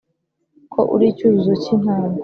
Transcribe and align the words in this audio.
ko 0.73 0.81
uri 0.93 1.05
icyuzuzo 1.11 1.53
cy’intango 1.63 2.17